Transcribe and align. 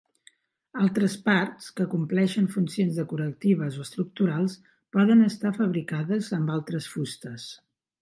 Altres 0.85 1.17
parts, 1.27 1.67
que 1.79 1.85
compleixen 1.91 2.49
funcions 2.57 2.97
decoratives 3.01 3.79
o 3.83 3.87
estructurals 3.91 4.59
poden 4.99 5.25
estar 5.31 5.55
fabricades 5.63 6.35
amb 6.43 6.59
altres 6.59 6.93
fustes. 6.97 7.51